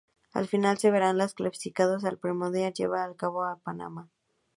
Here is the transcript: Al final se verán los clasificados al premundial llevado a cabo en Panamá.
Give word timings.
Al 0.33 0.47
final 0.47 0.79
se 0.79 0.89
verán 0.89 1.19
los 1.19 1.35
clasificados 1.35 2.05
al 2.05 2.17
premundial 2.17 2.73
llevado 2.73 3.11
a 3.11 3.15
cabo 3.15 3.47
en 3.47 3.59
Panamá. 3.59 4.09